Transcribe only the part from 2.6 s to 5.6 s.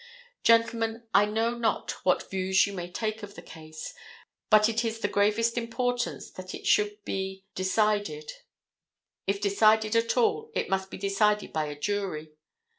you may take of the case, but it is the gravest